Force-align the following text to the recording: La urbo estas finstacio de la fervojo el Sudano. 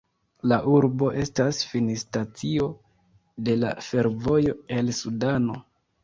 La 0.51 0.55
urbo 0.75 1.09
estas 1.23 1.57
finstacio 1.73 2.69
de 3.49 3.55
la 3.65 3.73
fervojo 3.89 4.55
el 4.79 4.89
Sudano. 5.01 5.59